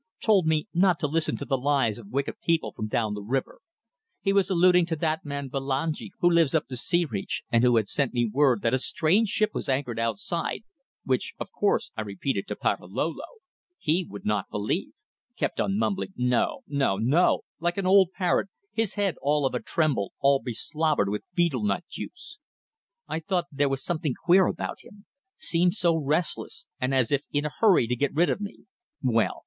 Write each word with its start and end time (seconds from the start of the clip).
Told 0.19 0.47
me 0.47 0.67
not 0.73 0.99
to 1.01 1.05
listen 1.07 1.37
to 1.37 1.45
the 1.45 1.59
lies 1.59 1.99
of 1.99 2.07
wicked 2.09 2.41
people 2.41 2.71
from 2.71 2.87
down 2.87 3.13
the 3.13 3.21
river. 3.21 3.59
He 4.19 4.33
was 4.33 4.49
alluding 4.49 4.87
to 4.87 4.95
that 4.95 5.23
man 5.23 5.47
Bulangi, 5.47 6.09
who 6.21 6.27
lives 6.27 6.55
up 6.55 6.65
the 6.67 6.75
sea 6.75 7.05
reach, 7.05 7.43
and 7.51 7.63
who 7.63 7.75
had 7.75 7.87
sent 7.87 8.11
me 8.11 8.25
word 8.27 8.63
that 8.63 8.73
a 8.73 8.79
strange 8.79 9.29
ship 9.29 9.51
was 9.53 9.69
anchored 9.69 9.99
outside 9.99 10.61
which, 11.03 11.35
of 11.39 11.51
course, 11.51 11.91
I 11.95 12.01
repeated 12.01 12.47
to 12.47 12.55
Patalolo. 12.55 13.23
He 13.77 14.03
would 14.09 14.25
not 14.25 14.49
believe. 14.49 14.93
Kept 15.37 15.61
on 15.61 15.77
mumbling 15.77 16.13
'No! 16.17 16.61
No! 16.67 16.97
No!' 16.97 17.41
like 17.59 17.77
an 17.77 17.85
old 17.85 18.09
parrot, 18.11 18.47
his 18.73 18.95
head 18.95 19.17
all 19.21 19.45
of 19.45 19.53
a 19.53 19.61
tremble, 19.61 20.13
all 20.19 20.39
beslobbered 20.39 21.09
with 21.09 21.25
betel 21.35 21.63
nut 21.63 21.83
juice. 21.87 22.39
I 23.07 23.19
thought 23.19 23.45
there 23.51 23.69
was 23.69 23.83
something 23.83 24.15
queer 24.15 24.47
about 24.47 24.79
him. 24.83 25.05
Seemed 25.35 25.75
so 25.75 25.95
restless, 25.95 26.65
and 26.79 26.91
as 26.91 27.11
if 27.11 27.21
in 27.31 27.45
a 27.45 27.53
hurry 27.59 27.85
to 27.85 27.95
get 27.95 28.15
rid 28.15 28.31
of 28.31 28.41
me. 28.41 28.65
Well. 29.03 29.39